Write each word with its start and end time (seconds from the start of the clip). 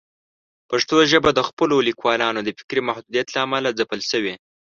پښتو 0.69 0.97
ژبه 1.11 1.29
د 1.33 1.39
خپلو 1.49 1.75
لیکوالانو 1.87 2.39
د 2.43 2.49
فکري 2.59 2.81
محدودیت 2.89 3.27
له 3.31 3.39
امله 3.45 3.69
ځپل 3.79 4.01
شوې. 4.11 4.33